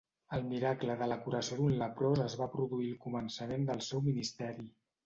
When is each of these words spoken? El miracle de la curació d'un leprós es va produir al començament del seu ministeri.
El 0.35 0.45
miracle 0.53 0.95
de 1.01 1.09
la 1.11 1.17
curació 1.27 1.59
d'un 1.61 1.77
leprós 1.83 2.25
es 2.27 2.39
va 2.43 2.51
produir 2.57 2.91
al 2.95 2.99
començament 3.07 3.71
del 3.71 3.89
seu 3.91 4.07
ministeri. 4.13 4.73